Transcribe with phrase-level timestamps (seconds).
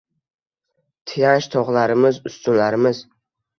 [1.11, 3.07] Tayanch tog‘larimiz, ustunlarimiz